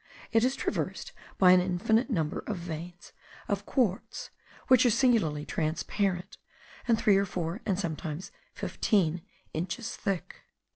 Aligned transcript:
It 0.31 0.43
is 0.43 0.55
traversed 0.55 1.11
by 1.37 1.51
an 1.51 1.61
infinite 1.61 2.09
number 2.09 2.39
of 2.47 2.57
veins 2.57 3.11
of 3.47 3.67
quartz, 3.67 4.31
which 4.67 4.83
are 4.83 4.89
singularly 4.89 5.45
transparent, 5.45 6.37
and 6.87 6.97
three 6.97 7.17
or 7.17 7.25
four, 7.25 7.61
and 7.67 7.77
sometimes 7.77 8.31
fifteen 8.51 9.21
inches 9.53 9.95
thick. 9.95 10.37